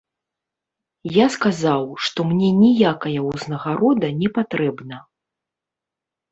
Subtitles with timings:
[1.23, 4.97] Я сказаў, што мне ніякая ўзнагарода не патрэбна.